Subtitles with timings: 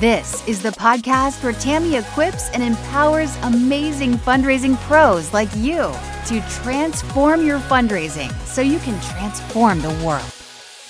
[0.00, 5.90] This is the podcast where Tammy equips and empowers amazing fundraising pros like you
[6.26, 10.30] to transform your fundraising so you can transform the world.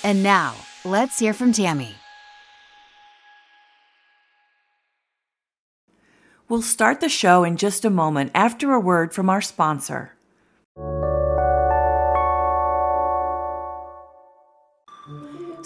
[0.03, 1.95] And now, let's hear from Tammy.
[6.49, 10.16] We'll start the show in just a moment after a word from our sponsor.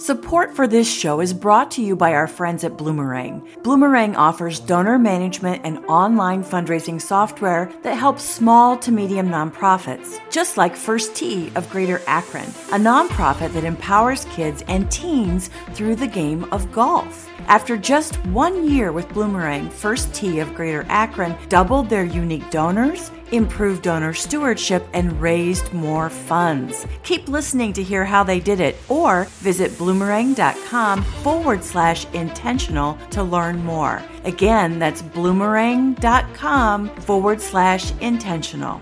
[0.01, 3.47] Support for this show is brought to you by our friends at Bloomerang.
[3.61, 10.57] Bloomerang offers donor management and online fundraising software that helps small to medium nonprofits, just
[10.57, 16.07] like First Tee of Greater Akron, a nonprofit that empowers kids and teens through the
[16.07, 17.29] game of golf.
[17.45, 23.11] After just one year with Bloomerang, First Tee of Greater Akron doubled their unique donors,
[23.31, 26.85] improved donor stewardship, and raised more funds.
[27.03, 33.23] Keep listening to hear how they did it, or visit bloomerang.com forward slash intentional to
[33.23, 34.01] learn more.
[34.23, 38.81] Again, that's bloomerang.com forward slash intentional.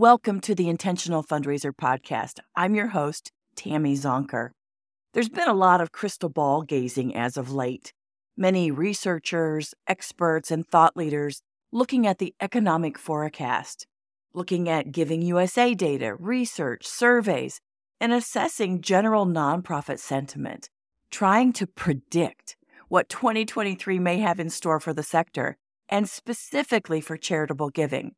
[0.00, 2.38] Welcome to the Intentional Fundraiser Podcast.
[2.56, 4.52] I'm your host, Tammy Zonker.
[5.12, 7.92] There's been a lot of crystal ball gazing as of late.
[8.40, 13.86] Many researchers, experts, and thought leaders looking at the economic forecast,
[14.32, 17.60] looking at Giving USA data, research, surveys,
[18.00, 20.70] and assessing general nonprofit sentiment,
[21.10, 22.56] trying to predict
[22.88, 25.58] what 2023 may have in store for the sector
[25.90, 28.14] and specifically for charitable giving.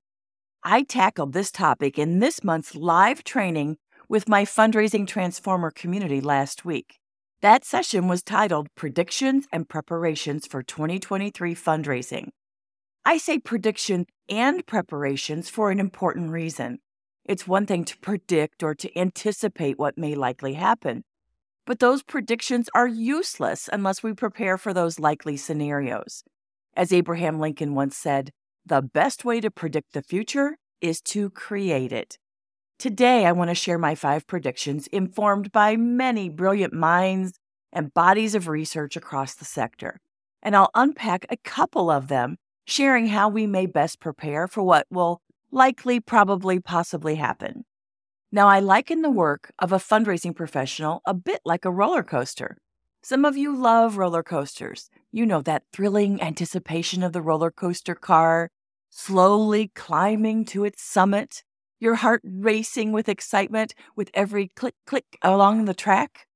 [0.62, 3.78] I tackled this topic in this month's live training
[4.08, 7.00] with my fundraising transformer community last week.
[7.42, 12.28] That session was titled Predictions and Preparations for 2023 Fundraising.
[13.04, 16.78] I say prediction and preparations for an important reason.
[17.24, 21.02] It's one thing to predict or to anticipate what may likely happen,
[21.66, 26.22] but those predictions are useless unless we prepare for those likely scenarios.
[26.76, 28.30] As Abraham Lincoln once said,
[28.64, 32.18] the best way to predict the future is to create it.
[32.82, 37.38] Today, I want to share my five predictions informed by many brilliant minds
[37.72, 40.00] and bodies of research across the sector.
[40.42, 44.88] And I'll unpack a couple of them, sharing how we may best prepare for what
[44.90, 45.20] will
[45.52, 47.66] likely, probably, possibly happen.
[48.32, 52.58] Now, I liken the work of a fundraising professional a bit like a roller coaster.
[53.00, 54.90] Some of you love roller coasters.
[55.12, 58.50] You know that thrilling anticipation of the roller coaster car
[58.90, 61.44] slowly climbing to its summit,
[61.82, 66.28] your heart racing with excitement with every click click along the track,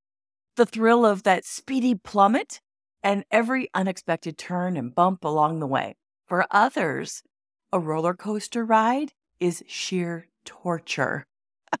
[0.57, 2.59] the thrill of that speedy plummet,
[3.01, 5.95] and every unexpected turn and bump along the way.
[6.27, 7.23] For others,
[7.71, 11.25] a roller coaster ride is sheer torture.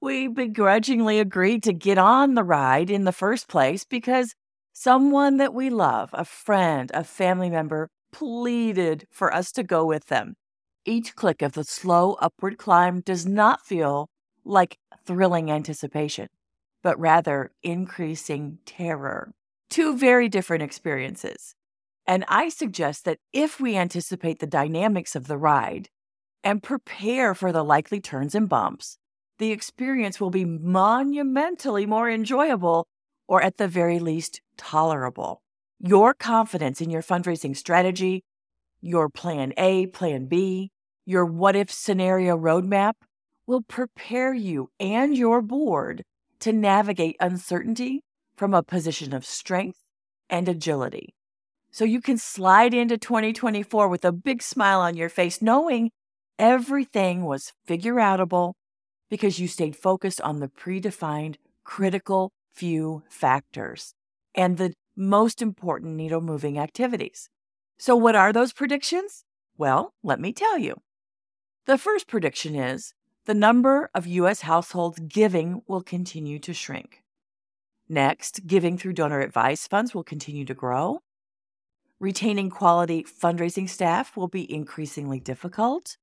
[0.00, 4.34] we begrudgingly agreed to get on the ride in the first place because
[4.72, 10.06] someone that we love, a friend, a family member, pleaded for us to go with
[10.06, 10.36] them.
[10.88, 14.08] Each click of the slow upward climb does not feel
[14.42, 16.28] like thrilling anticipation,
[16.82, 19.34] but rather increasing terror.
[19.68, 21.54] Two very different experiences.
[22.06, 25.90] And I suggest that if we anticipate the dynamics of the ride
[26.42, 28.96] and prepare for the likely turns and bumps,
[29.38, 32.86] the experience will be monumentally more enjoyable
[33.26, 35.42] or at the very least tolerable.
[35.80, 38.24] Your confidence in your fundraising strategy,
[38.80, 40.70] your plan A, plan B,
[41.08, 42.92] your what if scenario roadmap
[43.46, 46.02] will prepare you and your board
[46.38, 48.02] to navigate uncertainty
[48.36, 49.78] from a position of strength
[50.28, 51.14] and agility.
[51.70, 55.92] So you can slide into 2024 with a big smile on your face, knowing
[56.38, 58.52] everything was figure outable
[59.08, 63.94] because you stayed focused on the predefined critical few factors
[64.34, 67.30] and the most important needle moving activities.
[67.78, 69.24] So, what are those predictions?
[69.56, 70.74] Well, let me tell you.
[71.68, 72.94] The first prediction is
[73.26, 74.40] the number of U.S.
[74.40, 77.02] households giving will continue to shrink.
[77.90, 81.00] Next, giving through donor advice funds will continue to grow.
[82.00, 85.98] Retaining quality fundraising staff will be increasingly difficult.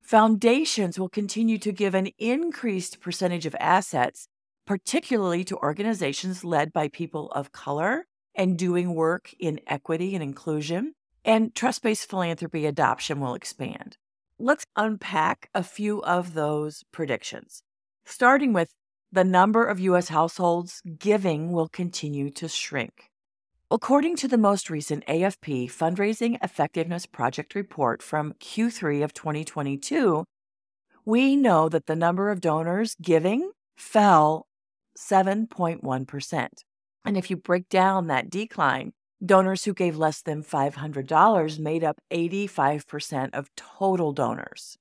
[0.00, 4.28] Foundations will continue to give an increased percentage of assets,
[4.66, 10.94] particularly to organizations led by people of color and doing work in equity and inclusion.
[11.26, 13.98] and trust based philanthropy adoption will expand.
[14.38, 17.62] Let's unpack a few of those predictions,
[18.04, 18.74] starting with
[19.12, 20.08] the number of U.S.
[20.08, 23.10] households giving will continue to shrink.
[23.70, 30.24] According to the most recent AFP Fundraising Effectiveness Project report from Q3 of 2022,
[31.04, 34.48] we know that the number of donors giving fell
[34.98, 36.48] 7.1%.
[37.04, 41.98] And if you break down that decline, donors who gave less than $500 made up
[42.12, 44.76] 85% of total donors.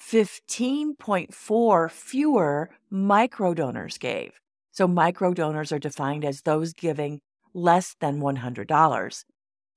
[0.00, 4.40] 15.4 fewer micro donors gave.
[4.72, 7.20] So, micro donors are defined as those giving
[7.54, 9.24] less than $100.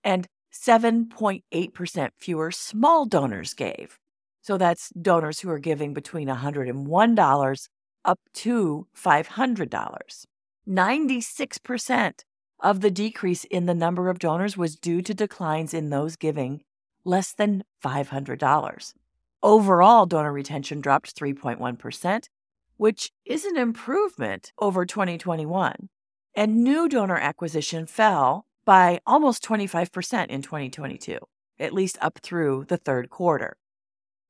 [0.04, 3.98] And 7.8% fewer small donors gave.
[4.42, 7.68] So, that's donors who are giving between $101
[8.06, 10.26] up to $500.
[10.68, 12.14] 96%
[12.60, 16.62] of the decrease in the number of donors was due to declines in those giving
[17.06, 18.94] less than $500.
[19.42, 22.30] Overall, donor retention dropped 3.1%,
[22.78, 25.90] which is an improvement over 2021.
[26.36, 31.18] And new donor acquisition fell by almost 25% in 2022,
[31.60, 33.58] at least up through the third quarter.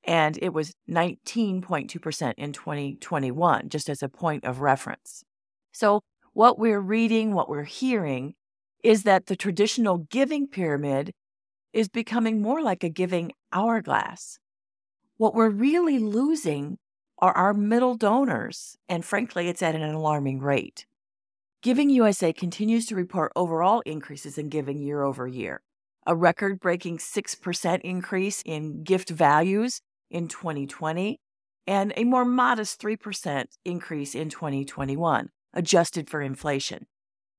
[0.04, 5.24] And it was 19.2% in 2021, just as a point of reference.
[5.72, 6.02] So,
[6.34, 8.36] what we're reading, what we're hearing,
[8.84, 11.12] is that the traditional giving pyramid
[11.74, 14.40] is becoming more like a giving hourglass.
[15.18, 16.78] What we're really losing
[17.20, 20.86] are our middle donors, and frankly, it's at an alarming rate.
[21.62, 25.62] Giving USA continues to report overall increases in giving year over year,
[26.08, 31.20] a record breaking 6% increase in gift values in 2020,
[31.68, 36.86] and a more modest 3% increase in 2021, adjusted for inflation.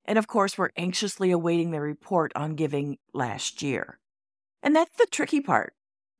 [0.04, 3.98] And of course, we're anxiously awaiting the report on giving last year.
[4.62, 5.74] And that's the tricky part.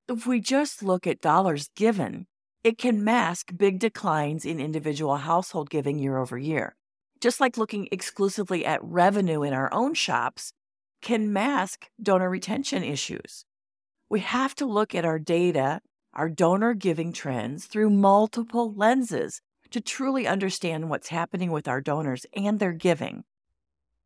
[0.09, 2.27] If we just look at dollars given,
[2.63, 6.77] it can mask big declines in individual household giving year over year.
[7.21, 10.53] Just like looking exclusively at revenue in our own shops
[11.03, 13.45] can mask donor retention issues.
[14.09, 15.81] We have to look at our data,
[16.13, 22.26] our donor giving trends through multiple lenses to truly understand what's happening with our donors
[22.34, 23.25] and their giving.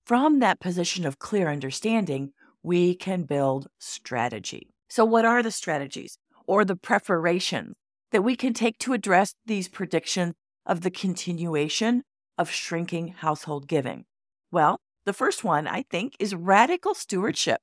[0.05, 2.33] From that position of clear understanding,
[2.63, 4.69] we can build strategy.
[4.89, 7.75] So, what are the strategies or the preparations
[8.11, 10.35] that we can take to address these predictions
[10.67, 12.03] of the continuation
[12.39, 14.05] of shrinking household giving?
[14.51, 17.61] Well, the first one, I think, is radical stewardship,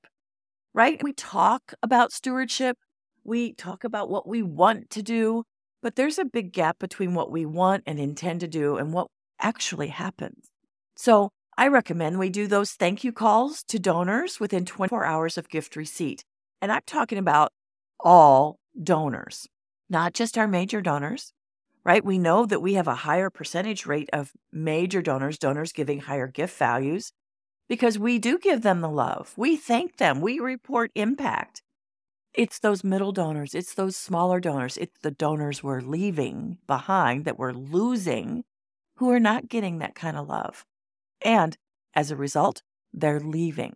[0.74, 1.02] right?
[1.02, 2.78] We talk about stewardship,
[3.24, 5.44] we talk about what we want to do,
[5.82, 9.08] but there's a big gap between what we want and intend to do and what
[9.40, 10.50] actually happens.
[10.96, 15.50] So, I recommend we do those thank you calls to donors within 24 hours of
[15.50, 16.24] gift receipt.
[16.62, 17.52] And I'm talking about
[18.00, 19.48] all donors,
[19.90, 21.34] not just our major donors,
[21.84, 22.04] right?
[22.06, 26.28] We know that we have a higher percentage rate of major donors, donors giving higher
[26.28, 27.12] gift values,
[27.68, 29.34] because we do give them the love.
[29.36, 31.62] We thank them, we report impact.
[32.34, 37.38] It's those middle donors, it's those smaller donors, it's the donors we're leaving behind that
[37.38, 38.46] we're losing
[38.96, 40.66] who are not getting that kind of love.
[41.22, 41.58] And
[41.94, 42.62] as a result,
[42.94, 43.76] they're leaving.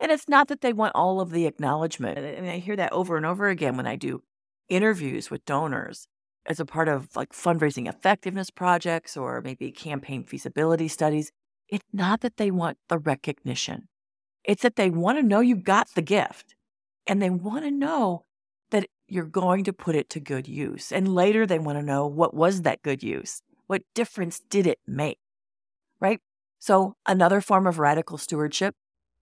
[0.00, 2.18] And it's not that they want all of the acknowledgement.
[2.18, 4.22] And I hear that over and over again when I do
[4.68, 6.08] interviews with donors
[6.46, 11.32] as a part of like fundraising effectiveness projects or maybe campaign feasibility studies.
[11.68, 13.88] It's not that they want the recognition.
[14.44, 16.53] It's that they want to know you got the gift
[17.06, 18.24] and they want to know
[18.70, 20.90] that you're going to put it to good use.
[20.90, 23.42] And later they want to know what was that good use?
[23.66, 25.18] What difference did it make?
[26.00, 26.20] Right?
[26.58, 28.74] So, another form of radical stewardship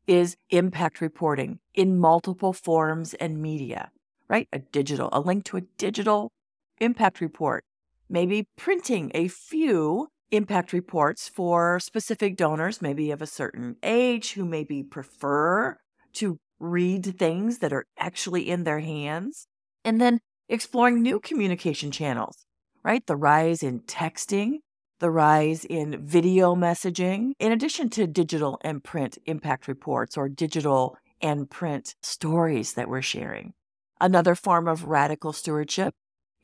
[0.06, 3.90] is impact reporting in multiple forms and media,
[4.28, 4.48] right?
[4.52, 6.32] A digital, a link to a digital
[6.78, 7.64] impact report,
[8.08, 14.44] maybe printing a few impact reports for specific donors, maybe of a certain age who
[14.44, 15.78] maybe prefer
[16.14, 19.46] to read things that are actually in their hands,
[19.84, 22.46] and then exploring new communication channels,
[22.84, 23.04] right?
[23.06, 24.58] The rise in texting
[25.00, 30.96] the rise in video messaging, in addition to digital and print impact reports or digital
[31.20, 33.52] and print stories that we're sharing.
[34.00, 35.92] Another form of radical stewardship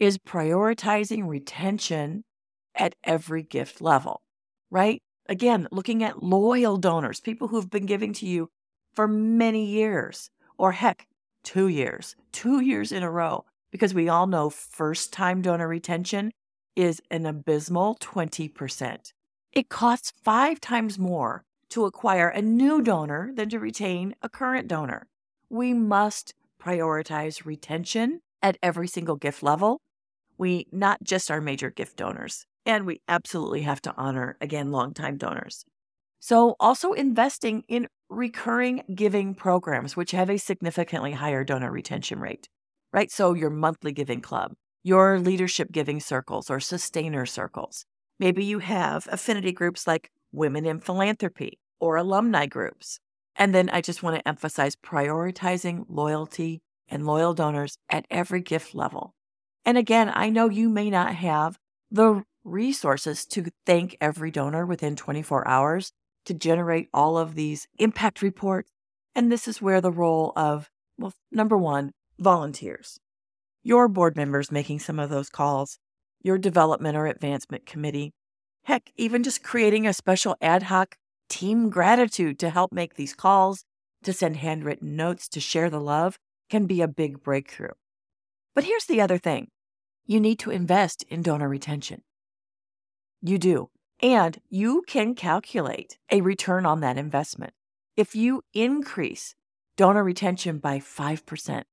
[0.00, 2.24] is prioritizing retention
[2.74, 4.22] at every gift level,
[4.72, 5.00] right?
[5.28, 8.48] Again, looking at loyal donors, people who've been giving to you
[8.98, 11.06] for many years, or heck,
[11.44, 16.32] two years, two years in a row, because we all know first time donor retention
[16.74, 19.12] is an abysmal 20%.
[19.52, 24.66] It costs five times more to acquire a new donor than to retain a current
[24.66, 25.06] donor.
[25.48, 29.80] we must prioritize retention at every single gift level.
[30.38, 35.18] We not just our major gift donors, and we absolutely have to honor, again, longtime
[35.18, 35.64] donors.
[36.18, 42.48] So, also investing in recurring giving programs, which have a significantly higher donor retention rate,
[42.92, 43.10] right?
[43.10, 47.84] So, your monthly giving club, your leadership giving circles or sustainer circles.
[48.18, 52.98] Maybe you have affinity groups like Women in Philanthropy or alumni groups.
[53.36, 58.74] And then I just want to emphasize prioritizing loyalty and loyal donors at every gift
[58.74, 59.14] level.
[59.64, 61.58] And again, I know you may not have
[61.90, 65.92] the resources to thank every donor within 24 hours
[66.28, 68.70] to generate all of these impact reports.
[69.14, 73.00] And this is where the role of, well, number one, volunteers,
[73.62, 75.78] your board members making some of those calls,
[76.22, 78.12] your development or advancement committee,
[78.64, 80.96] heck, even just creating a special ad hoc
[81.28, 83.64] team gratitude to help make these calls,
[84.02, 86.18] to send handwritten notes, to share the love
[86.50, 87.74] can be a big breakthrough.
[88.54, 89.48] But here's the other thing
[90.06, 92.02] you need to invest in donor retention.
[93.22, 93.70] You do.
[94.00, 97.52] And you can calculate a return on that investment.
[97.96, 99.34] If you increase
[99.76, 101.64] donor retention by 5%,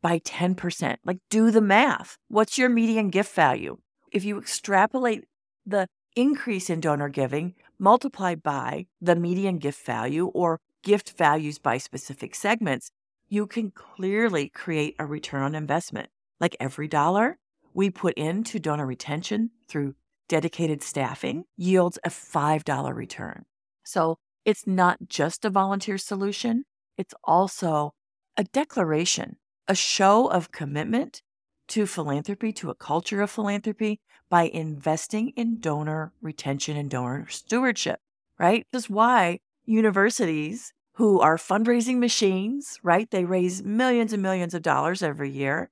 [0.00, 2.16] by 10%, like do the math.
[2.28, 3.78] What's your median gift value?
[4.12, 5.24] If you extrapolate
[5.66, 11.78] the increase in donor giving multiplied by the median gift value or gift values by
[11.78, 12.90] specific segments,
[13.28, 16.08] you can clearly create a return on investment.
[16.38, 17.38] Like every dollar
[17.72, 19.94] we put into donor retention through
[20.28, 23.44] dedicated staffing yields a $5 return.
[23.84, 26.64] So it's not just a volunteer solution,
[26.96, 27.94] it's also
[28.36, 29.36] a declaration,
[29.68, 31.22] a show of commitment
[31.68, 38.00] to philanthropy, to a culture of philanthropy by investing in donor retention and donor stewardship,
[38.38, 38.66] right?
[38.72, 43.10] This is why universities who are fundraising machines, right?
[43.10, 45.70] They raise millions and millions of dollars every year.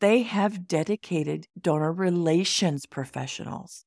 [0.00, 3.85] They have dedicated donor relations professionals,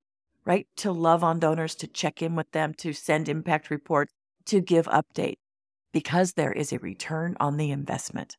[0.49, 0.65] right?
[0.77, 4.11] To love on donors, to check in with them, to send impact reports,
[4.47, 5.37] to give updates,
[5.93, 8.35] because there is a return on the investment.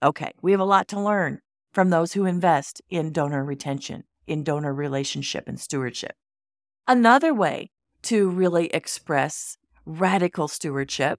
[0.00, 1.40] Okay, we have a lot to learn
[1.72, 6.12] from those who invest in donor retention, in donor relationship and stewardship.
[6.86, 7.68] Another way
[8.02, 11.18] to really express radical stewardship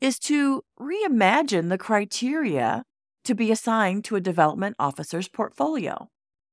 [0.00, 2.82] is to reimagine the criteria
[3.22, 6.08] to be assigned to a development officer's portfolio.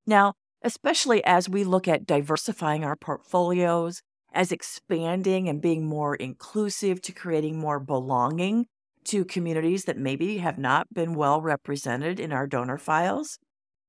[0.06, 4.02] Now, especially as we look at diversifying our portfolios,
[4.34, 8.68] as expanding and being more inclusive to creating more belonging
[9.04, 13.40] to communities that maybe have not been well represented in our donor files.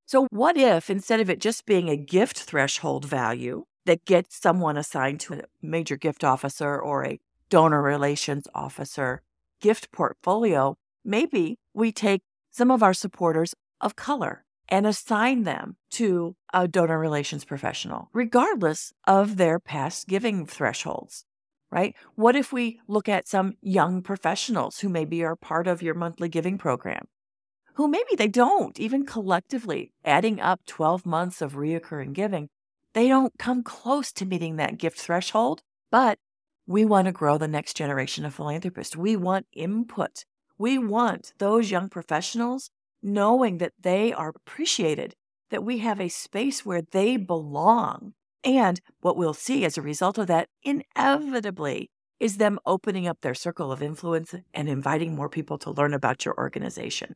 [0.07, 4.77] So, what if instead of it just being a gift threshold value that gets someone
[4.77, 9.23] assigned to a major gift officer or a donor relations officer
[9.61, 10.75] gift portfolio,
[11.05, 16.99] maybe we take some of our supporters of color and assign them to a donor
[16.99, 21.25] relations professional, regardless of their past giving thresholds
[21.73, 21.97] right?
[22.15, 26.29] What if we look at some young professionals who maybe are part of your monthly
[26.29, 27.09] giving program,
[27.75, 32.51] who maybe they don't, even collectively adding up 12 months of reoccurring giving,
[32.93, 36.19] they don't come close to meeting that gift threshold, but
[36.67, 38.95] we want to grow the next generation of philanthropists.
[38.95, 40.27] We want input.
[40.59, 42.71] We want those young professionals
[43.03, 45.15] knowing that they are appreciated,
[45.51, 50.19] that we have a space where they belong and what we'll see as a result
[50.19, 55.59] of that, inevitably, is them opening up their circle of influence and inviting more people
[55.59, 57.15] to learn about your organization.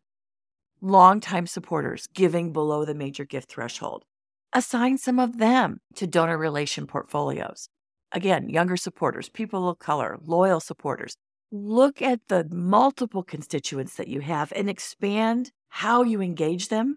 [0.80, 4.04] Longtime supporters giving below the major gift threshold.
[4.52, 7.68] Assign some of them to donor relation portfolios.
[8.12, 11.16] Again, younger supporters, people of color, loyal supporters.
[11.50, 16.96] Look at the multiple constituents that you have and expand how you engage them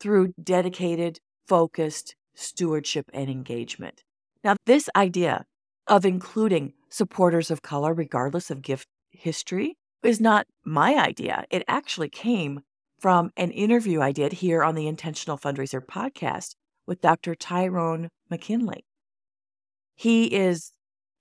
[0.00, 4.02] through dedicated, focused stewardship, and engagement.
[4.42, 5.44] Now, this idea
[5.86, 11.44] of including supporters of color, regardless of gift history, is not my idea.
[11.50, 12.60] It actually came
[12.98, 16.54] from an interview I did here on the Intentional Fundraiser podcast
[16.86, 17.34] with Dr.
[17.34, 18.86] Tyrone McKinley.
[19.94, 20.72] He is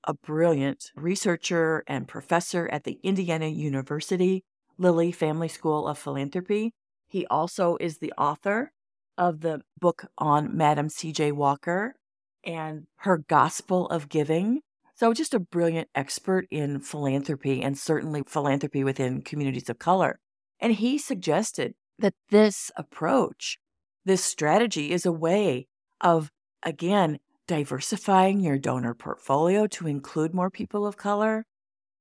[0.05, 4.45] a brilliant researcher and professor at the Indiana University
[4.77, 6.71] Lilly Family School of Philanthropy.
[7.15, 8.73] He also is the author
[9.17, 11.31] of the book on Madam C.J.
[11.31, 11.95] Walker
[12.43, 14.59] and her Gospel of Giving.
[14.95, 20.19] So, just a brilliant expert in philanthropy and certainly philanthropy within communities of color.
[20.59, 23.59] And he suggested that this approach,
[24.03, 25.67] this strategy, is a way
[26.01, 26.29] of,
[26.63, 31.45] again, diversifying your donor portfolio to include more people of color,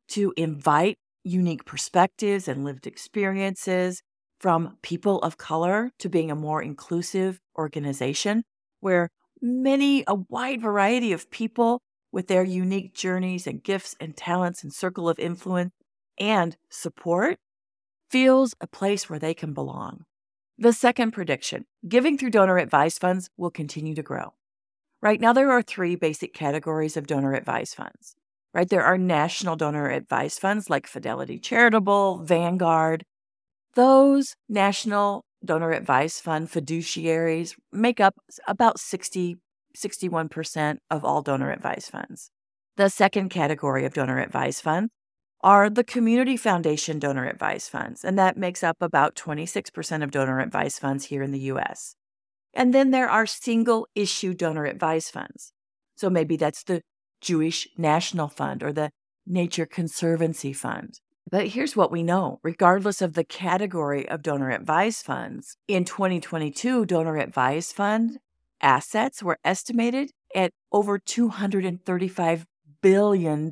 [0.09, 4.02] to invite unique perspectives and lived experiences
[4.38, 8.45] from people of color to being a more inclusive organization
[8.81, 9.11] where
[9.41, 11.81] many, a wide variety of people
[12.12, 15.73] with their unique journeys and gifts and talents and circle of influence
[16.19, 17.38] and support
[18.11, 20.05] feels a place where they can belong.
[20.57, 24.35] The second prediction giving through donor advised funds will continue to grow.
[25.03, 28.14] Right now, there are three basic categories of donor advised funds.
[28.55, 33.05] Right, there are national donor advised funds like Fidelity Charitable, Vanguard.
[33.75, 38.14] Those national donor advised fund fiduciaries make up
[38.47, 39.37] about 60,
[39.76, 42.31] 61% of all donor advised funds.
[42.76, 44.90] The second category of donor advised funds
[45.43, 50.40] are the community foundation donor advised funds, and that makes up about 26% of donor
[50.40, 51.97] advised funds here in the US.
[52.54, 55.52] And then there are single issue donor advised funds.
[55.97, 56.81] So maybe that's the
[57.21, 58.90] Jewish National Fund or the
[59.26, 61.00] Nature Conservancy Fund.
[61.31, 66.87] But here's what we know regardless of the category of donor advised funds, in 2022,
[66.87, 68.19] donor advised fund
[68.61, 72.45] assets were estimated at over $235
[72.81, 73.50] billion.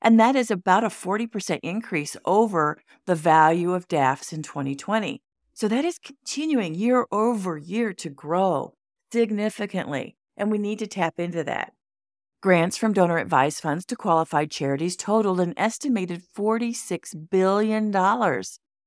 [0.00, 5.20] And that is about a 40% increase over the value of DAFs in 2020.
[5.54, 8.74] So that is continuing year over year to grow
[9.12, 10.16] significantly.
[10.36, 11.72] And we need to tap into that.
[12.40, 17.90] Grants from donor advised funds to qualified charities totaled an estimated $46 billion,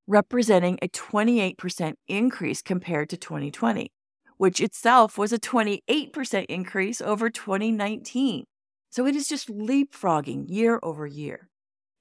[0.07, 3.91] representing a 28% increase compared to 2020,
[4.37, 8.45] which itself was a 28% increase over 2019.
[8.89, 11.49] So it is just leapfrogging year over year.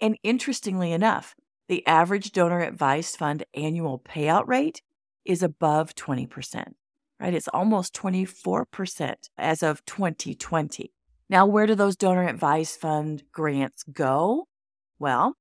[0.01, 1.35] And interestingly enough,
[1.69, 4.83] the average donor advised fund annual payout rate
[5.25, 6.75] is above 20%,
[7.19, 7.35] right?
[7.35, 10.93] It's almost 24% as of 2020.
[11.31, 14.49] Now, where do those donor advised fund grants go?
[14.99, 15.37] Well,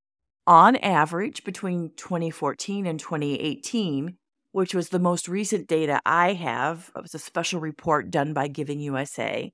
[0.45, 4.15] on average, between 2014 and 2018,
[4.51, 8.47] which was the most recent data I have, it was a special report done by
[8.47, 9.51] Giving USA,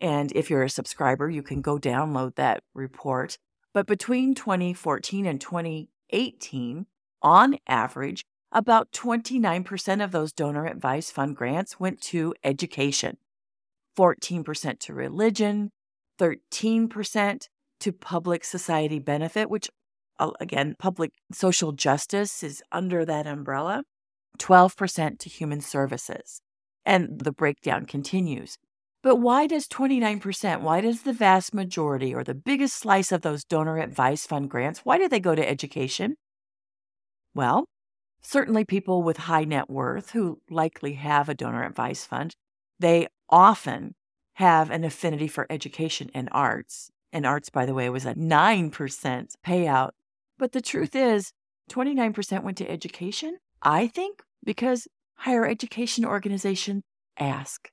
[0.00, 3.36] and if you're a subscriber, you can go download that report.
[3.74, 6.86] But between 2014 and 2018,
[7.20, 13.18] on average, about 29% of those donor advised fund grants went to education,
[13.96, 15.70] 14% to religion,
[16.18, 17.48] 13%
[17.80, 19.68] to public society benefit, which
[20.38, 23.82] again, public social justice is under that umbrella,
[24.38, 26.40] 12% to human services.
[26.84, 28.56] And the breakdown continues.
[29.02, 33.44] But why does 29%, why does the vast majority or the biggest slice of those
[33.44, 36.16] donor advice fund grants, why do they go to education?
[37.34, 37.64] Well,
[38.20, 42.34] certainly people with high net worth who likely have a donor advice fund,
[42.78, 43.94] they often
[44.34, 46.90] have an affinity for education and arts.
[47.12, 48.70] And arts, by the way, was a 9%
[49.44, 49.90] payout.
[50.38, 51.32] But the truth is,
[51.70, 56.82] 29% went to education, I think, because higher education organizations
[57.18, 57.70] ask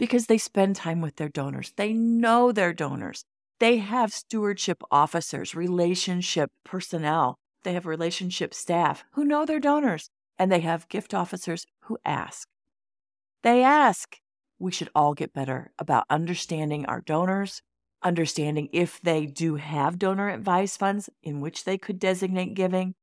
[0.00, 1.74] because they spend time with their donors.
[1.76, 3.22] They know their donors.
[3.58, 7.36] They have stewardship officers, relationship personnel.
[7.64, 12.48] They have relationship staff who know their donors, and they have gift officers who ask.
[13.42, 14.16] They ask.
[14.60, 17.62] We should all get better about understanding our donors,
[18.02, 22.94] understanding if they do have donor advised funds in which they could designate giving,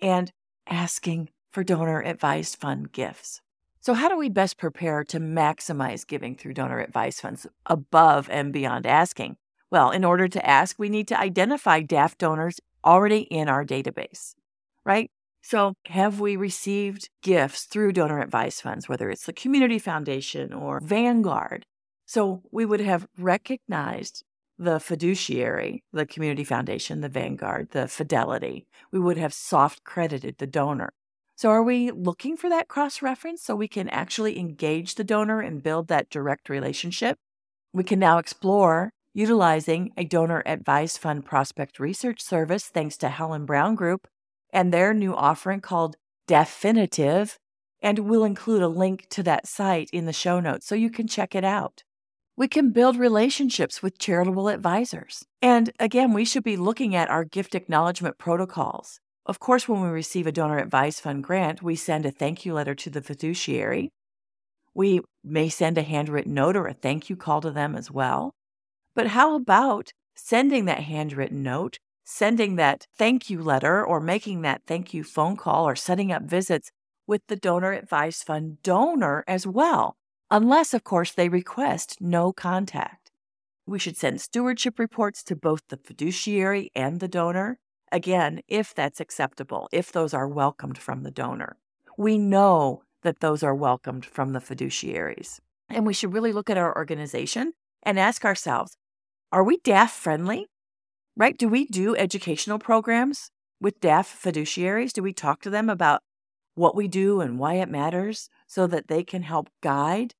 [0.00, 0.32] and
[0.66, 3.42] asking for donor advised fund gifts.
[3.80, 8.50] So, how do we best prepare to maximize giving through donor advised funds above and
[8.50, 9.36] beyond asking?
[9.70, 14.34] Well, in order to ask, we need to identify DAF donors already in our database,
[14.84, 15.10] right?
[15.44, 20.80] So, have we received gifts through donor advised funds, whether it's the Community Foundation or
[20.80, 21.64] Vanguard?
[22.06, 24.22] So, we would have recognized
[24.56, 28.66] the fiduciary, the Community Foundation, the Vanguard, the Fidelity.
[28.92, 30.92] We would have soft credited the donor.
[31.34, 35.40] So, are we looking for that cross reference so we can actually engage the donor
[35.40, 37.18] and build that direct relationship?
[37.72, 43.44] We can now explore utilizing a donor advised fund prospect research service thanks to Helen
[43.44, 44.06] Brown Group
[44.52, 47.38] and their new offering called Definitive.
[47.80, 51.08] And we'll include a link to that site in the show notes so you can
[51.08, 51.82] check it out.
[52.36, 55.24] We can build relationships with charitable advisors.
[55.42, 59.00] And again, we should be looking at our gift acknowledgement protocols.
[59.26, 62.54] Of course, when we receive a donor advised fund grant, we send a thank you
[62.54, 63.90] letter to the fiduciary.
[64.74, 68.32] We may send a handwritten note or a thank you call to them as well.
[68.94, 74.62] But how about sending that handwritten note, sending that thank you letter, or making that
[74.66, 76.70] thank you phone call or setting up visits
[77.06, 79.96] with the donor Advice fund donor as well,
[80.30, 83.10] unless, of course, they request no contact.
[83.66, 87.58] We should send stewardship reports to both the fiduciary and the donor
[87.92, 91.58] Again, if that's acceptable, if those are welcomed from the donor.
[91.98, 95.40] We know that those are welcomed from the fiduciaries.
[95.68, 98.78] And we should really look at our organization and ask ourselves
[99.30, 100.46] are we DAF friendly?
[101.16, 101.36] Right?
[101.36, 104.92] Do we do educational programs with DAF fiduciaries?
[104.92, 106.00] Do we talk to them about
[106.54, 110.14] what we do and why it matters so that they can help guide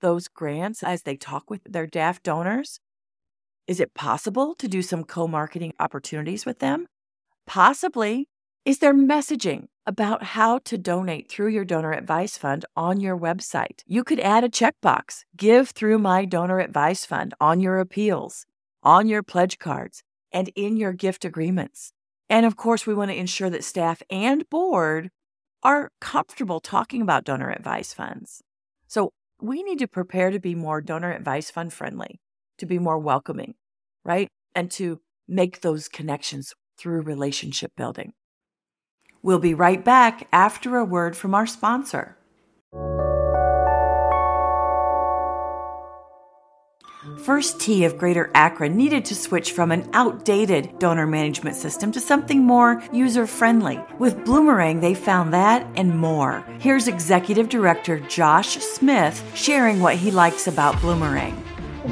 [0.00, 2.78] those grants as they talk with their DAF donors?
[3.66, 6.86] Is it possible to do some co marketing opportunities with them?
[7.46, 8.28] Possibly.
[8.64, 13.82] Is there messaging about how to donate through your donor advice fund on your website?
[13.86, 18.44] You could add a checkbox give through my donor advice fund on your appeals,
[18.82, 20.02] on your pledge cards,
[20.36, 21.94] and in your gift agreements.
[22.28, 25.10] And of course, we want to ensure that staff and board
[25.62, 28.42] are comfortable talking about donor advice funds.
[28.86, 32.20] So we need to prepare to be more donor advice fund friendly,
[32.58, 33.54] to be more welcoming,
[34.04, 34.28] right?
[34.54, 38.12] And to make those connections through relationship building.
[39.22, 42.18] We'll be right back after a word from our sponsor.
[47.14, 52.00] First Tee of Greater Akron needed to switch from an outdated donor management system to
[52.00, 53.80] something more user friendly.
[53.98, 56.44] With Bloomerang, they found that and more.
[56.58, 61.36] Here's Executive Director Josh Smith sharing what he likes about Bloomerang.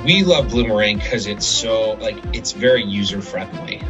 [0.04, 3.80] We love Bloomerang because it's so, like, it's very user friendly.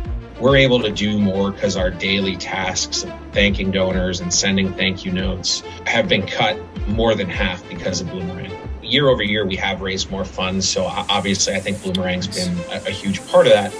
[0.40, 5.04] We're able to do more because our daily tasks of thanking donors and sending thank
[5.04, 8.63] you notes have been cut more than half because of Bloomerang
[8.94, 10.68] year over year, we have raised more funds.
[10.68, 13.72] So obviously, I think Bloomerang's been a, a huge part of that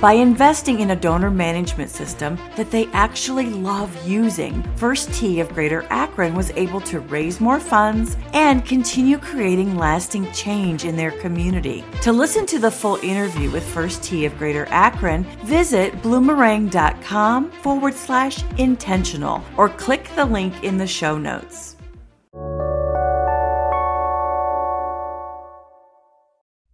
[0.00, 4.62] by investing in a donor management system that they actually love using.
[4.76, 10.30] First Tee of Greater Akron was able to raise more funds and continue creating lasting
[10.32, 11.84] change in their community.
[12.02, 17.94] To listen to the full interview with First Tee of Greater Akron, visit bloomerang.com forward
[17.94, 21.76] slash intentional or click the link in the show notes.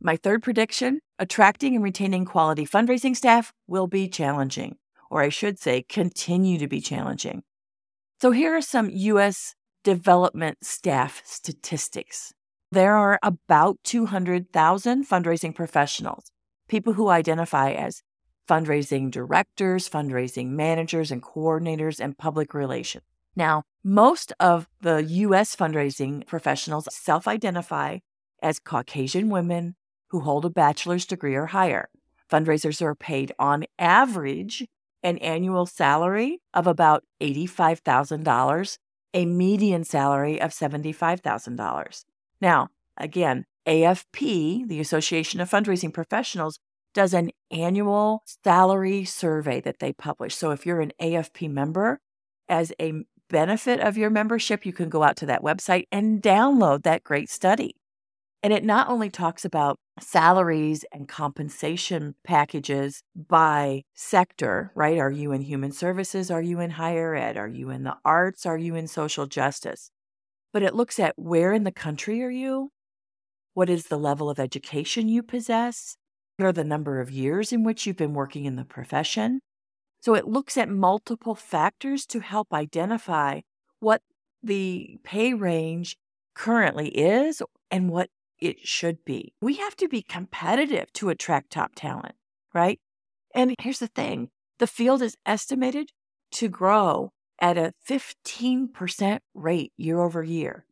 [0.07, 4.77] My third prediction attracting and retaining quality fundraising staff will be challenging,
[5.11, 7.42] or I should say, continue to be challenging.
[8.21, 9.57] So here are some U.S.
[9.83, 12.33] development staff statistics.
[12.71, 16.31] There are about 200,000 fundraising professionals,
[16.69, 18.05] people who identify as
[18.49, 23.03] fundraising directors, fundraising managers and coordinators, and public relations.
[23.35, 25.57] Now, most of the U.S.
[25.57, 27.99] fundraising professionals self identify
[28.40, 29.75] as Caucasian women,
[30.09, 31.88] who hold a bachelor's degree or higher.
[32.31, 34.66] Fundraisers are paid on average
[35.03, 38.79] an annual salary of about $85,000,
[39.14, 42.05] a median salary of $75,000.
[42.40, 46.59] Now, again, AFP, the Association of Fundraising Professionals,
[46.95, 50.35] does an annual salary survey that they publish.
[50.35, 52.01] So if you're an AFP member,
[52.49, 56.85] as a benefit of your membership, you can go out to that website and download
[56.85, 57.77] that great study.
[58.42, 64.99] And it not only talks about salaries and compensation packages by sector, right?
[64.99, 66.31] Are you in human services?
[66.31, 67.37] Are you in higher ed?
[67.37, 68.46] Are you in the arts?
[68.46, 69.90] Are you in social justice?
[70.53, 72.70] But it looks at where in the country are you?
[73.55, 75.96] What is the level of education you possess?
[76.37, 79.40] What are the number of years in which you've been working in the profession?
[80.01, 83.40] So it looks at multiple factors to help identify
[83.81, 84.03] what
[84.42, 85.96] the pay range
[86.35, 89.35] currently is and what it should be.
[89.40, 92.14] We have to be competitive to attract top talent,
[92.55, 92.81] right?
[93.35, 95.90] And here's the thing the field is estimated
[96.33, 100.64] to grow at a 15% rate year over year.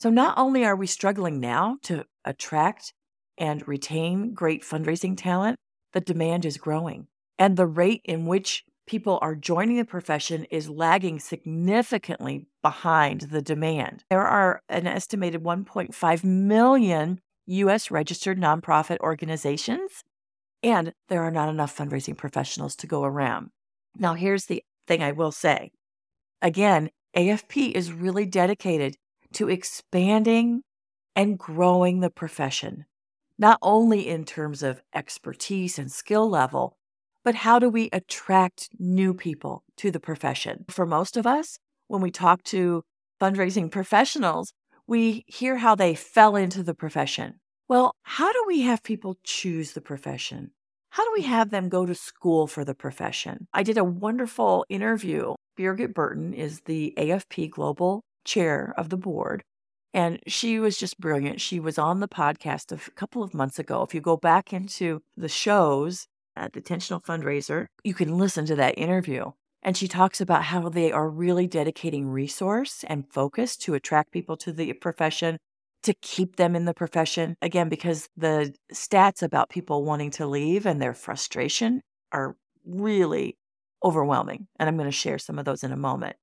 [0.00, 2.92] So not only are we struggling now to attract
[3.38, 5.58] and retain great fundraising talent,
[5.92, 7.06] the demand is growing.
[7.38, 13.40] And the rate in which people are joining the profession is lagging significantly behind the
[13.40, 14.02] demand.
[14.10, 17.92] There are an estimated 1.5 million U.S.
[17.92, 20.02] registered nonprofit organizations,
[20.64, 23.50] and there are not enough fundraising professionals to go around.
[23.96, 25.70] Now, here's the thing I will say
[26.42, 28.96] again, AFP is really dedicated
[29.34, 30.62] to expanding
[31.14, 32.86] and growing the profession,
[33.38, 36.76] not only in terms of expertise and skill level,
[37.24, 40.64] but how do we attract new people to the profession?
[40.68, 42.82] For most of us, when we talk to
[43.20, 44.52] fundraising professionals,
[44.86, 47.40] we hear how they fell into the profession.
[47.68, 50.50] Well, how do we have people choose the profession?
[50.90, 53.46] How do we have them go to school for the profession?
[53.52, 55.34] I did a wonderful interview.
[55.56, 59.44] Birgit Burton is the AFP Global Chair of the board,
[59.94, 61.40] and she was just brilliant.
[61.40, 63.82] She was on the podcast a couple of months ago.
[63.82, 67.66] If you go back into the shows, at the Intentional Fundraiser.
[67.84, 69.32] You can listen to that interview.
[69.62, 74.36] And she talks about how they are really dedicating resource and focus to attract people
[74.38, 75.38] to the profession,
[75.82, 77.36] to keep them in the profession.
[77.42, 83.36] Again, because the stats about people wanting to leave and their frustration are really
[83.84, 84.46] overwhelming.
[84.58, 86.16] And I'm going to share some of those in a moment.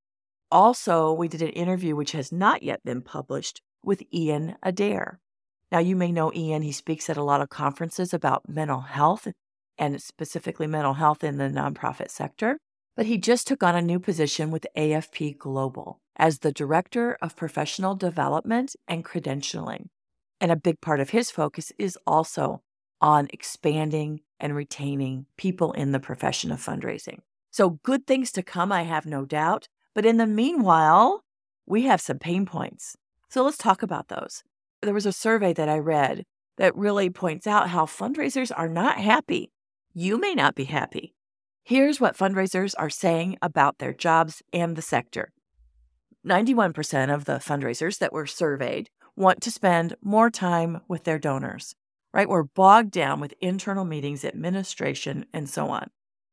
[0.50, 5.20] Also, we did an interview which has not yet been published with Ian Adair.
[5.70, 6.62] Now, you may know Ian.
[6.62, 9.28] He speaks at a lot of conferences about mental health
[9.78, 12.58] and specifically mental health in the nonprofit sector.
[12.96, 17.36] But he just took on a new position with AFP Global as the Director of
[17.36, 19.86] Professional Development and Credentialing.
[20.40, 22.62] And a big part of his focus is also
[23.00, 27.20] on expanding and retaining people in the profession of fundraising.
[27.50, 29.68] So, good things to come, I have no doubt.
[29.94, 31.24] But in the meanwhile,
[31.66, 32.96] we have some pain points.
[33.28, 34.42] So, let's talk about those.
[34.82, 36.24] There was a survey that I read
[36.56, 39.50] that really points out how fundraisers are not happy.
[39.92, 41.14] You may not be happy.
[41.64, 45.32] Here's what fundraisers are saying about their jobs and the sector
[46.26, 51.74] 91% of the fundraisers that were surveyed want to spend more time with their donors,
[52.12, 52.28] right?
[52.28, 55.90] We're bogged down with internal meetings, administration, and so on.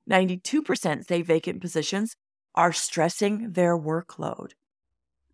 [0.09, 2.15] 92% say vacant positions
[2.53, 4.51] are stressing their workload,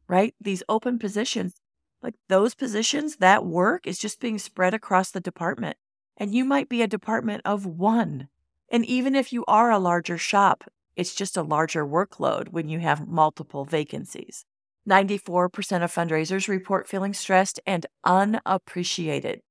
[0.07, 0.33] right?
[0.39, 1.55] These open positions,
[2.01, 5.77] like those positions, that work is just being spread across the department.
[6.17, 8.27] And you might be a department of one.
[8.69, 10.63] And even if you are a larger shop,
[10.95, 14.45] it's just a larger workload when you have multiple vacancies.
[14.89, 19.41] 94% of fundraisers report feeling stressed and unappreciated.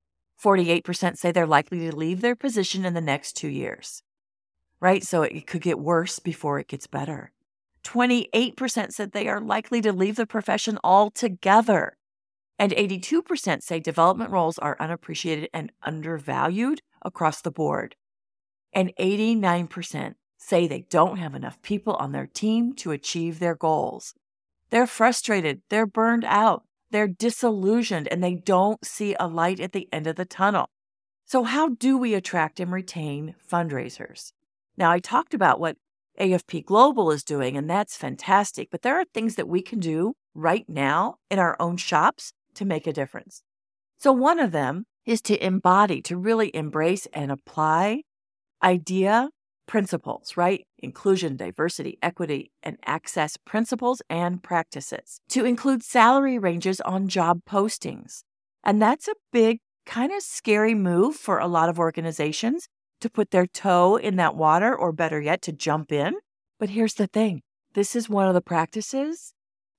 [0.42, 4.02] 48% say they're likely to leave their position in the next two years
[4.80, 5.04] right?
[5.04, 7.32] So it could get worse before it gets better.
[7.84, 11.96] 28% said they are likely to leave the profession altogether.
[12.60, 17.96] And 82% say development roles are unappreciated and undervalued across the board.
[18.70, 24.12] And 89% say they don't have enough people on their team to achieve their goals.
[24.68, 29.88] They're frustrated, they're burned out, they're disillusioned, and they don't see a light at the
[29.90, 30.68] end of the tunnel.
[31.24, 34.32] So, how do we attract and retain fundraisers?
[34.76, 35.78] Now, I talked about what
[36.20, 40.12] AFP Global is doing, and that's fantastic, but there are things that we can do
[40.34, 43.42] right now in our own shops to make a difference.
[43.98, 48.02] So, one of them is to embody, to really embrace and apply
[48.62, 49.30] IDEA
[49.66, 50.66] principles, right?
[50.78, 58.24] Inclusion, diversity, equity, and access principles and practices, to include salary ranges on job postings.
[58.62, 62.68] And that's a big, kind of scary move for a lot of organizations
[63.00, 66.14] to put their toe in that water, or better yet, to jump in.
[66.58, 67.40] But here's the thing
[67.72, 69.32] this is one of the practices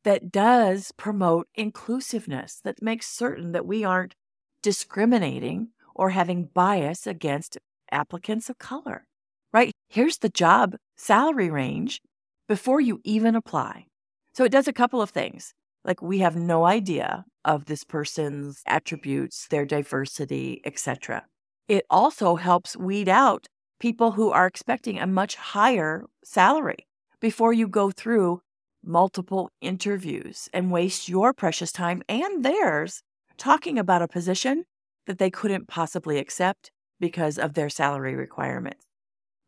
[0.04, 4.16] that does promote inclusiveness, that makes certain that we aren't
[4.62, 7.58] discriminating or having bias against
[7.92, 9.06] applicants of color,
[9.54, 9.72] right?
[9.90, 12.02] Here's the job salary range
[12.48, 13.86] before you even apply.
[14.34, 15.54] So it does a couple of things.
[15.84, 21.24] Like we have no idea of this person's attributes, their diversity, etc
[21.72, 23.48] it also helps weed out
[23.80, 26.86] people who are expecting a much higher salary
[27.22, 28.42] before you go through
[28.84, 33.04] multiple interviews and waste your precious time and theirs
[33.38, 34.66] talking about a position
[35.08, 38.86] that they couldn't possibly accept because of their salary requirements.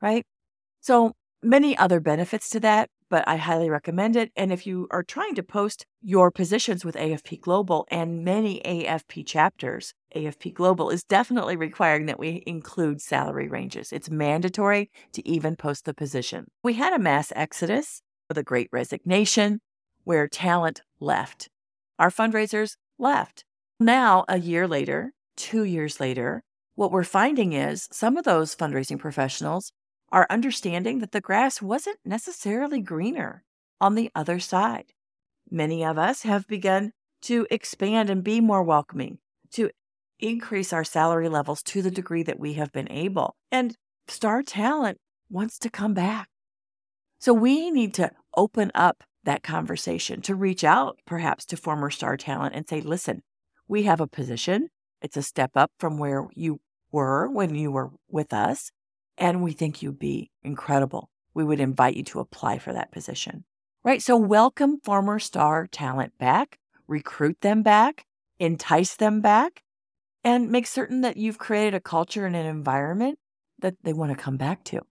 [0.01, 0.25] Right?
[0.81, 4.31] So, many other benefits to that, but I highly recommend it.
[4.35, 9.25] And if you are trying to post your positions with AFP Global and many AFP
[9.25, 13.93] chapters, AFP Global is definitely requiring that we include salary ranges.
[13.93, 16.47] It's mandatory to even post the position.
[16.63, 19.59] We had a mass exodus, the great resignation,
[20.03, 21.49] where talent left.
[21.99, 23.45] Our fundraisers left.
[23.79, 26.43] Now, a year later, two years later,
[26.75, 29.71] what we're finding is some of those fundraising professionals
[30.11, 33.43] are understanding that the grass wasn't necessarily greener
[33.81, 34.93] on the other side.
[35.49, 36.91] Many of us have begun
[37.23, 39.19] to expand and be more welcoming,
[39.51, 39.69] to
[40.19, 43.35] increase our salary levels to the degree that we have been able.
[43.51, 43.75] And
[44.07, 46.29] star talent wants to come back.
[47.23, 52.17] So we need to open up that conversation, to reach out perhaps to former star
[52.17, 53.23] talent and say, listen,
[53.65, 54.67] we have a position.
[55.01, 56.59] It's a step up from where you
[56.91, 58.71] were when you were with us
[59.17, 61.09] and we think you'd be incredible.
[61.33, 63.45] We would invite you to apply for that position.
[63.85, 64.01] Right?
[64.01, 66.59] So, welcome former star talent back,
[66.89, 68.05] recruit them back,
[68.37, 69.63] entice them back,
[70.25, 73.17] and make certain that you've created a culture and an environment
[73.59, 74.81] that they want to come back to,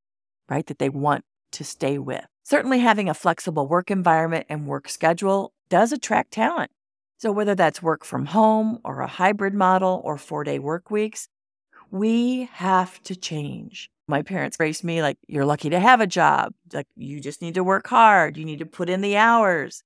[0.49, 0.67] right?
[0.67, 2.27] That they want to stay with.
[2.45, 6.71] Certainly, having a flexible work environment and work schedule does attract talent.
[7.19, 11.29] So, whether that's work from home or a hybrid model or four day work weeks,
[11.93, 16.53] we have to change My parents raised me like, you're lucky to have a job.
[16.73, 18.37] Like, you just need to work hard.
[18.37, 19.83] You need to put in the hours.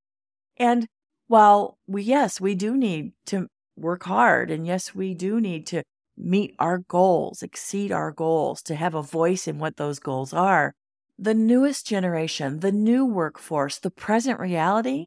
[0.56, 0.86] And
[1.28, 4.50] while we, yes, we do need to work hard.
[4.50, 5.82] And yes, we do need to
[6.16, 10.72] meet our goals, exceed our goals, to have a voice in what those goals are.
[11.18, 15.06] The newest generation, the new workforce, the present reality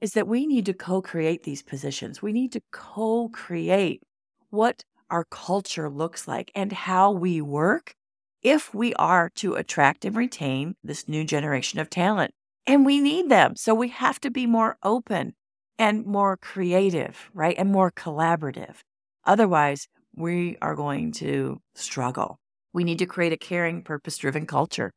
[0.00, 2.22] is that we need to co create these positions.
[2.22, 4.02] We need to co create
[4.50, 7.94] what our culture looks like and how we work
[8.40, 12.32] if we are to attract and retain this new generation of talent.
[12.64, 13.56] And we need them.
[13.56, 15.34] So we have to be more open
[15.76, 17.56] and more creative, right?
[17.58, 18.76] And more collaborative.
[19.24, 22.38] Otherwise, we are going to struggle.
[22.72, 24.92] We need to create a caring, purpose driven culture.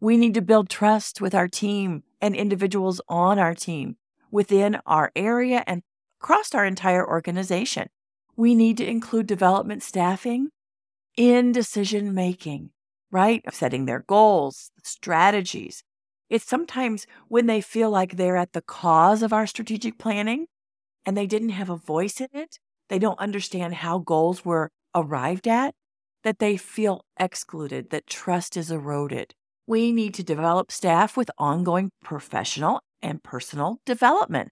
[0.00, 3.96] We need to build trust with our team and individuals on our team
[4.30, 5.82] within our area and
[6.20, 7.88] across our entire organization.
[8.36, 10.50] We need to include development staffing
[11.16, 12.70] in decision making,
[13.10, 13.42] right?
[13.44, 15.82] Of setting their goals, strategies.
[16.30, 20.46] It's sometimes when they feel like they're at the cause of our strategic planning
[21.04, 25.48] and they didn't have a voice in it, they don't understand how goals were arrived
[25.48, 25.74] at,
[26.22, 29.34] that they feel excluded, that trust is eroded.
[29.68, 34.48] We need to develop staff with ongoing professional and personal development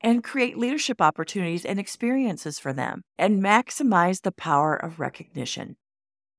[0.00, 5.74] and create leadership opportunities and experiences for them and maximize the power of recognition.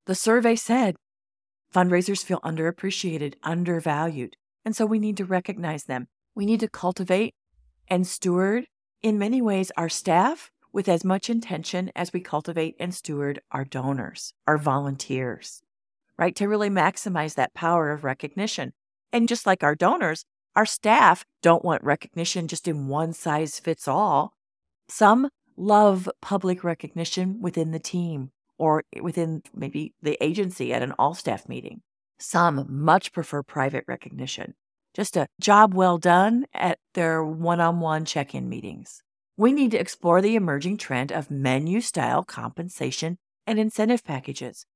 [0.06, 0.96] The survey said
[1.76, 6.08] fundraisers feel underappreciated, undervalued, and so we need to recognize them.
[6.34, 7.34] We need to cultivate
[7.90, 8.68] and steward,
[9.02, 13.66] in many ways, our staff with as much intention as we cultivate and steward our
[13.66, 15.62] donors, our volunteers,
[16.22, 16.36] right?
[16.36, 18.74] To really maximize that power of recognition.
[19.12, 20.24] And just like our donors,
[20.56, 24.34] our staff don't want recognition just in one size fits all.
[24.88, 28.30] Some love public recognition within the team
[28.60, 31.82] or within maybe the agency at an all staff meeting.
[32.20, 34.54] Some much prefer private recognition,
[34.94, 39.02] just a job well done at their one on one check in meetings.
[39.38, 44.68] We need to explore the emerging trend of menu style compensation and incentive packages.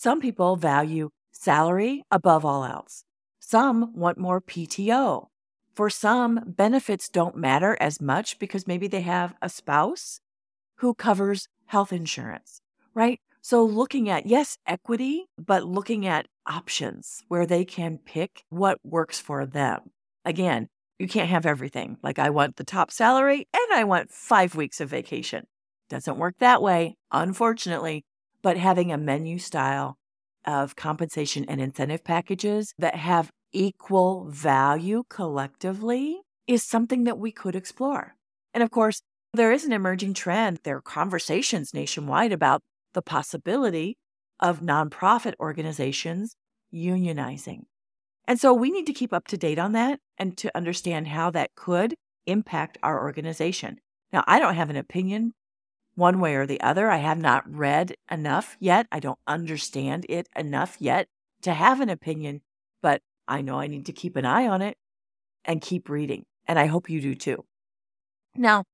[0.00, 3.02] Some people value salary above all else.
[3.40, 5.26] Some want more PTO.
[5.74, 10.20] For some, benefits don't matter as much because maybe they have a spouse
[10.76, 12.60] who covers health insurance,
[12.94, 13.18] right?
[13.42, 19.18] So, looking at, yes, equity, but looking at options where they can pick what works
[19.18, 19.90] for them.
[20.24, 20.68] Again,
[21.00, 21.96] you can't have everything.
[22.04, 25.48] Like, I want the top salary and I want five weeks of vacation.
[25.90, 28.04] Doesn't work that way, unfortunately.
[28.42, 29.96] But having a menu style
[30.46, 37.56] of compensation and incentive packages that have equal value collectively is something that we could
[37.56, 38.14] explore.
[38.54, 39.02] And of course,
[39.34, 40.60] there is an emerging trend.
[40.64, 42.62] There are conversations nationwide about
[42.94, 43.96] the possibility
[44.40, 46.36] of nonprofit organizations
[46.72, 47.62] unionizing.
[48.26, 51.30] And so we need to keep up to date on that and to understand how
[51.30, 51.94] that could
[52.26, 53.78] impact our organization.
[54.12, 55.32] Now, I don't have an opinion
[55.98, 56.88] one way or the other.
[56.88, 58.86] I have not read enough yet.
[58.92, 61.08] I don't understand it enough yet
[61.42, 62.40] to have an opinion,
[62.80, 64.76] but I know I need to keep an eye on it
[65.44, 66.24] and keep reading.
[66.46, 67.44] And I hope you do too.
[68.36, 68.64] Now,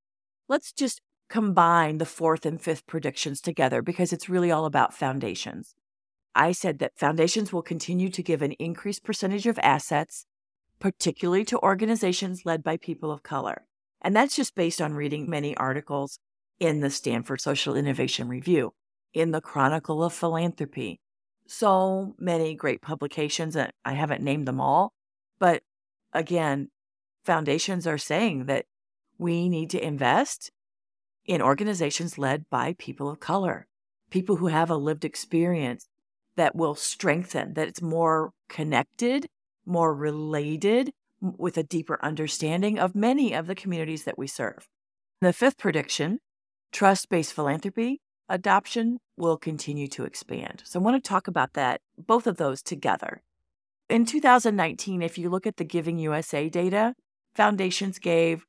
[0.49, 5.75] let's just combine the fourth and fifth predictions together because it's really all about foundations.
[6.35, 10.27] I said that foundations will continue to give an increased percentage of assets,
[10.79, 13.65] particularly to organizations led by people of color.
[14.03, 16.19] And that's just based on reading many articles
[16.59, 18.73] in the Stanford Social Innovation Review,
[19.13, 21.01] in the Chronicle of Philanthropy,
[21.47, 24.93] so many great publications, and I haven't named them all.
[25.39, 25.63] But
[26.13, 26.71] again,
[27.25, 28.67] foundations are saying that
[29.19, 30.51] we need to invest
[31.27, 33.67] in organizations led by people of color,
[34.11, 35.89] people who have a lived experience
[36.37, 39.29] that will strengthen, that it's more connected,
[39.65, 44.69] more related, with a deeper understanding of many of the communities that we serve.
[45.21, 46.21] The fifth prediction
[46.75, 50.63] trust based philanthropy adoption will continue to expand.
[50.67, 53.23] So I want to talk about that, both of those together.
[53.89, 56.95] In 2019, if you look at the Giving USA data,
[57.35, 58.45] foundations gave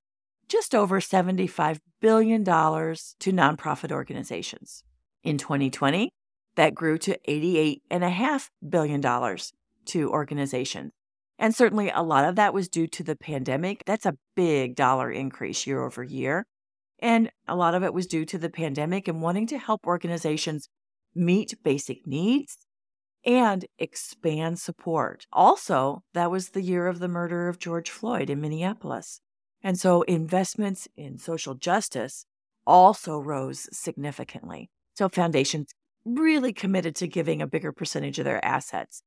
[0.49, 4.83] just over $75 billion to nonprofit organizations.
[5.23, 6.09] In 2020,
[6.55, 9.37] that grew to $88.5 billion
[9.85, 10.91] to organizations.
[11.37, 13.83] And certainly a lot of that was due to the pandemic.
[13.85, 16.45] That's a big dollar increase year over year.
[17.05, 20.69] And a lot of it was due to the pandemic and wanting to help organizations
[21.13, 22.57] meet basic needs
[23.23, 25.27] and expand support.
[25.31, 29.21] Also, that was the year of the murder of George Floyd in Minneapolis.
[29.61, 32.25] And so investments in social justice
[32.65, 34.71] also rose significantly.
[34.95, 35.75] So foundations
[36.05, 39.03] really committed to giving a bigger percentage of their assets.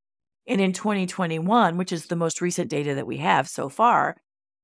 [0.46, 4.18] And in 2021, which is the most recent data that we have so far,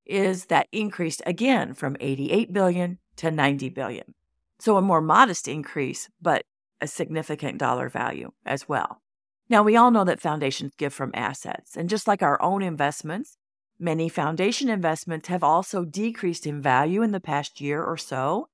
[0.06, 4.14] is that increased again from 88 billion to 90 billion.
[4.58, 6.42] So a more modest increase, but
[6.80, 9.00] a significant dollar value as well.
[9.48, 13.36] Now, we all know that foundations give from assets, and just like our own investments,
[13.78, 18.48] many foundation investments have also decreased in value in the past year or so.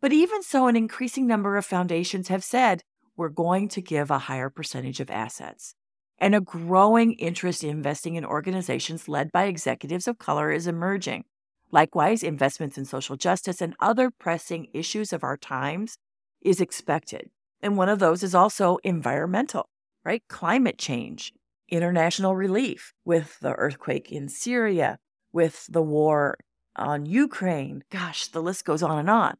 [0.00, 2.82] But even so, an increasing number of foundations have said
[3.16, 5.74] we're going to give a higher percentage of assets.
[6.18, 11.24] And a growing interest in investing in organizations led by executives of color is emerging.
[11.72, 15.96] Likewise, investments in social justice and other pressing issues of our times
[16.42, 17.30] is expected.
[17.62, 19.70] And one of those is also environmental,
[20.04, 20.22] right?
[20.28, 21.32] Climate change,
[21.70, 24.98] international relief with the earthquake in Syria,
[25.32, 26.36] with the war
[26.76, 27.84] on Ukraine.
[27.90, 29.36] Gosh, the list goes on and on.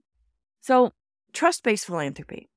[0.60, 0.92] So,
[1.34, 2.48] trust based philanthropy.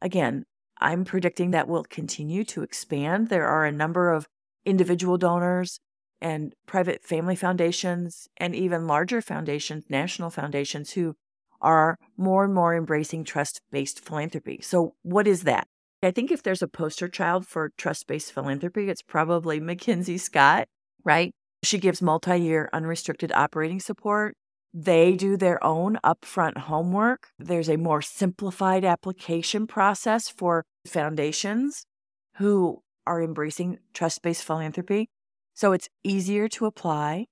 [0.00, 0.44] Again,
[0.80, 3.28] I'm predicting that will continue to expand.
[3.28, 4.26] There are a number of
[4.64, 5.80] individual donors
[6.20, 11.14] and private family foundations and even larger foundations, national foundations, who
[11.60, 14.60] are more and more embracing trust based philanthropy.
[14.62, 15.66] So, what is that?
[16.02, 20.68] I think if there's a poster child for trust based philanthropy, it's probably MacKenzie Scott,
[21.04, 21.32] right?
[21.64, 24.34] She gives multi year unrestricted operating support.
[24.72, 27.28] They do their own upfront homework.
[27.38, 31.84] There's a more simplified application process for foundations
[32.36, 35.08] who are embracing trust based philanthropy.
[35.58, 37.26] So it's easier to apply.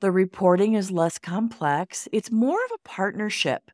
[0.00, 2.06] The reporting is less complex.
[2.12, 3.70] It's more of a partnership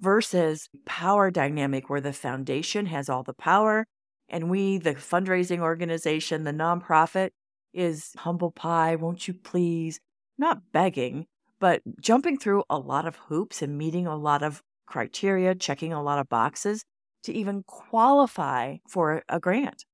[0.00, 3.88] versus power dynamic where the foundation has all the power
[4.28, 7.30] and we, the fundraising organization, the nonprofit,
[7.74, 9.98] is humble pie, won't you please?
[10.38, 11.26] Not begging,
[11.58, 16.00] but jumping through a lot of hoops and meeting a lot of criteria, checking a
[16.00, 16.84] lot of boxes
[17.24, 19.86] to even qualify for a grant.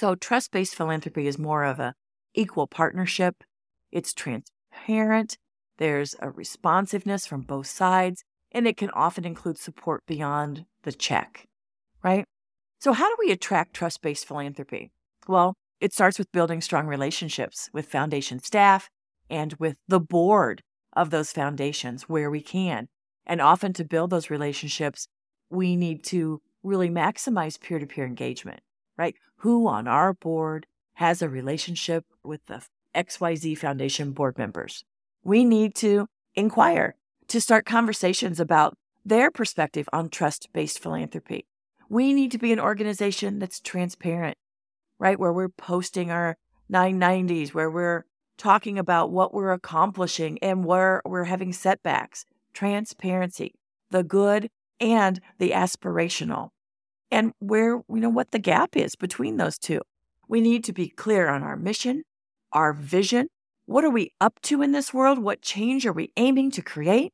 [0.00, 1.94] So trust based philanthropy is more of a
[2.34, 3.44] equal partnership.
[3.92, 5.38] It's transparent,
[5.78, 11.46] there's a responsiveness from both sides, and it can often include support beyond the check,
[12.02, 12.24] right?
[12.80, 14.90] So, how do we attract trust based philanthropy?
[15.26, 18.88] Well, it starts with building strong relationships with foundation staff
[19.28, 20.62] and with the board
[20.94, 22.86] of those foundations where we can.
[23.26, 25.08] And often to build those relationships,
[25.50, 28.60] we need to really maximize peer to peer engagement,
[28.96, 29.14] right?
[29.38, 32.62] Who on our board has a relationship with the
[32.94, 34.84] XYZ Foundation board members.
[35.22, 36.94] We need to inquire
[37.28, 41.46] to start conversations about their perspective on trust based philanthropy.
[41.88, 44.38] We need to be an organization that's transparent,
[44.98, 45.18] right?
[45.18, 46.36] Where we're posting our
[46.72, 48.04] 990s, where we're
[48.38, 52.24] talking about what we're accomplishing and where we're having setbacks.
[52.52, 53.54] Transparency,
[53.90, 54.48] the good
[54.80, 56.50] and the aspirational,
[57.10, 59.80] and where, you know, what the gap is between those two.
[60.28, 62.04] We need to be clear on our mission,
[62.52, 63.28] our vision.
[63.66, 65.18] What are we up to in this world?
[65.18, 67.12] What change are we aiming to create?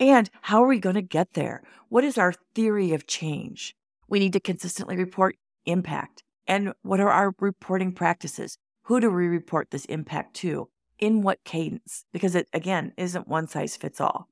[0.00, 1.62] And how are we going to get there?
[1.88, 3.74] What is our theory of change?
[4.08, 6.24] We need to consistently report impact.
[6.46, 8.58] And what are our reporting practices?
[8.84, 10.68] Who do we report this impact to?
[10.98, 12.04] In what cadence?
[12.12, 14.28] Because it, again, isn't one size fits all.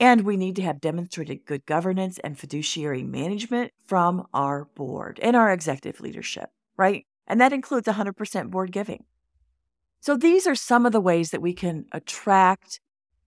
[0.00, 5.36] And we need to have demonstrated good governance and fiduciary management from our board and
[5.36, 7.06] our executive leadership, right?
[7.26, 9.04] And that includes 100% board giving.
[10.00, 12.80] So these are some of the ways that we can attract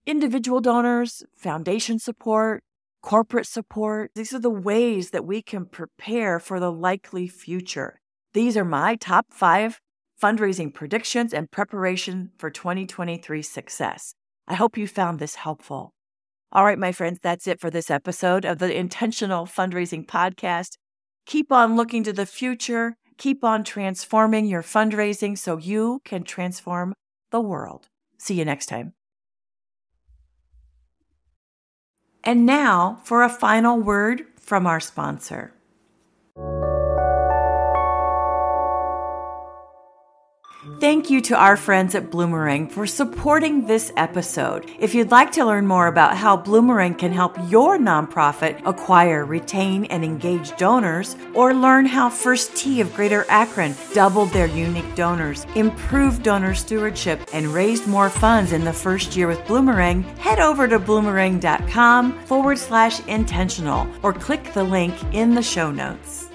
[0.06, 2.62] individual donors, foundation support,
[3.02, 4.12] corporate support.
[4.14, 8.00] These are the ways that we can prepare for the likely future.
[8.32, 9.80] These are my top five
[10.20, 14.14] fundraising predictions and preparation for 2023 success.
[14.46, 15.92] I hope you found this helpful.
[16.50, 20.78] All right, my friends, that's it for this episode of the Intentional Fundraising Podcast.
[21.26, 26.94] Keep on looking to the future Keep on transforming your fundraising so you can transform
[27.30, 27.88] the world.
[28.16, 28.94] See you next time.
[32.24, 35.52] And now for a final word from our sponsor.
[40.80, 44.70] Thank you to our friends at Bloomerang for supporting this episode.
[44.78, 49.86] If you'd like to learn more about how Bloomerang can help your nonprofit acquire, retain,
[49.86, 55.46] and engage donors, or learn how First Tee of Greater Akron doubled their unique donors,
[55.56, 60.68] improved donor stewardship, and raised more funds in the first year with Bloomerang, head over
[60.68, 66.27] to bloomerang.com forward slash intentional or click the link in the show notes.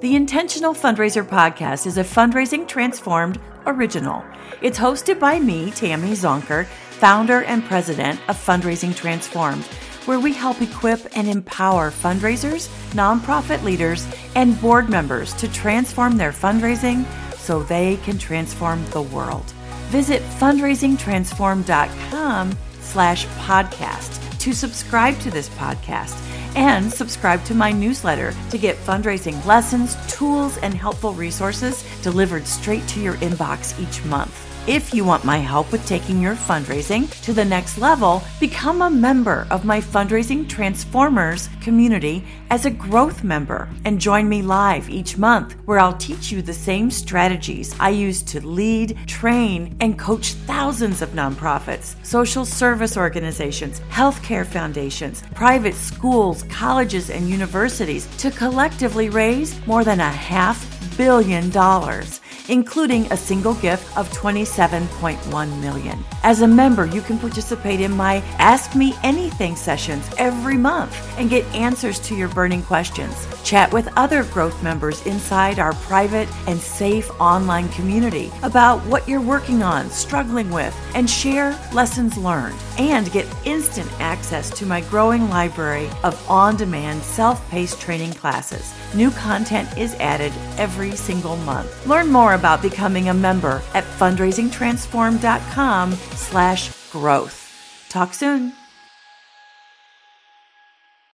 [0.00, 4.24] The Intentional Fundraiser Podcast is a Fundraising Transformed original.
[4.62, 9.62] It's hosted by me, Tammy Zonker, founder and president of Fundraising Transformed,
[10.06, 16.32] where we help equip and empower fundraisers, nonprofit leaders, and board members to transform their
[16.32, 17.04] fundraising
[17.36, 19.50] so they can transform the world.
[19.90, 26.16] Visit fundraisingtransform.com slash podcast to subscribe to this podcast
[26.56, 32.86] and subscribe to my newsletter to get fundraising lessons, tools, and helpful resources delivered straight
[32.88, 34.49] to your inbox each month.
[34.66, 38.90] If you want my help with taking your fundraising to the next level, become a
[38.90, 45.16] member of my Fundraising Transformers community as a growth member and join me live each
[45.16, 50.34] month where I'll teach you the same strategies I use to lead, train, and coach
[50.34, 59.08] thousands of nonprofits, social service organizations, healthcare foundations, private schools, colleges, and universities to collectively
[59.08, 60.66] raise more than a half
[60.98, 62.19] billion dollars
[62.50, 66.04] including a single gift of 27.1 million.
[66.24, 71.30] As a member, you can participate in my Ask Me Anything sessions every month and
[71.30, 73.26] get answers to your burning questions.
[73.44, 79.20] Chat with other growth members inside our private and safe online community about what you're
[79.20, 82.56] working on, struggling with, and share lessons learned.
[82.78, 88.74] And get instant access to my growing library of on demand self paced training classes.
[88.94, 91.86] New content is added every single month.
[91.86, 97.86] Learn more about becoming a member at fundraisingtransform.com slash growth.
[97.90, 98.54] Talk soon.